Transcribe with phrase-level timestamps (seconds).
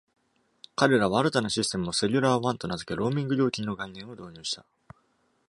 [0.75, 4.65] 彼らは新たなシステムを ”Cellular One” と名付け、ローミング料金の概念を導入した。